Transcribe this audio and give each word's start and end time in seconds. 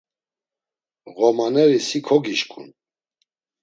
Ğomaneri 1.15 1.79
si 1.87 1.99
kogişǩun. 2.07 2.67